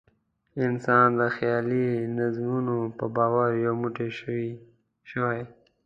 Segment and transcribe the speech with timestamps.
[0.65, 1.87] انسان د خیالي
[2.19, 4.09] نظامونو په باور یو موټی
[5.09, 5.33] شوی.